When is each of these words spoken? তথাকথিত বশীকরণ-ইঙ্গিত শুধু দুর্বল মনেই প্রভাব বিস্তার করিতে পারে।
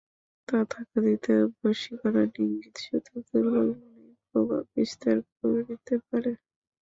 তথাকথিত 0.47 1.25
বশীকরণ-ইঙ্গিত 1.57 2.75
শুধু 2.85 3.13
দুর্বল 3.27 3.67
মনেই 3.75 4.13
প্রভাব 4.29 4.63
বিস্তার 4.75 5.17
করিতে 5.33 5.95
পারে। 6.07 6.31